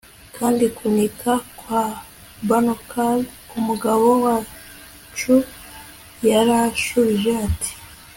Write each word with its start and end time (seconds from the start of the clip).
Kandi 0.37 0.63
kuniha 0.77 1.33
kwa 1.59 1.83
Banochar 2.47 3.17
kumagambo 3.49 4.11
yacu 4.25 5.35
yarashubije 6.29 7.31
ati 7.47 7.71